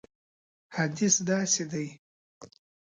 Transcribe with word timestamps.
حدیث 0.75 1.15
داسې 1.29 1.63
دی. 1.71 1.87